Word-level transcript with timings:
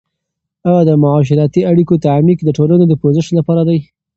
آیا 0.69 0.81
د 0.89 0.91
معاشرتي 1.03 1.61
اړیکو 1.71 2.01
تعمیق 2.05 2.39
د 2.43 2.49
ټولنو 2.57 2.83
د 2.87 2.93
پوزش 3.01 3.25
لپاره 3.37 3.61
دی؟ 3.69 3.79